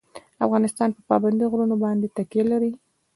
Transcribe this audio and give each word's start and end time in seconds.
افغانستان 0.45 0.89
په 0.95 1.01
پابندی 1.09 1.45
غرونه 1.51 1.75
باندې 1.83 2.13
تکیه 2.17 2.43
لري. 2.51 2.71